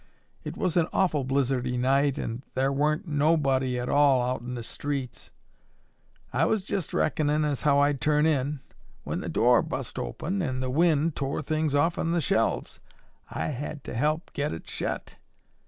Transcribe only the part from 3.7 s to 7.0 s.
at all out in the streets. I was jest